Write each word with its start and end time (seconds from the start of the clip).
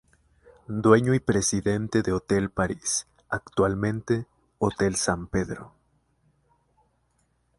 Dueño 0.67 1.13
y 1.13 1.19
Presidente 1.19 2.01
de 2.01 2.11
Hotel 2.11 2.49
Paris, 2.49 3.05
actualmente 3.29 4.25
Hotel 4.57 4.95
San 4.95 5.27
Pedro. 5.27 5.73